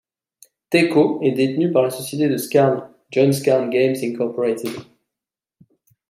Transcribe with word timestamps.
Teeko 0.71 1.19
est 1.21 1.33
détenu 1.33 1.71
par 1.71 1.83
la 1.83 1.91
société 1.91 2.27
de 2.27 2.37
Scarne, 2.37 2.89
John 3.11 3.31
Scarne 3.31 3.69
Games 3.69 3.93
Inc.. 4.01 4.81